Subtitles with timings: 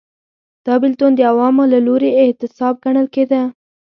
[0.65, 3.41] دا بېلتون د عوامو له لوري اعتصاب ګڼل کېده.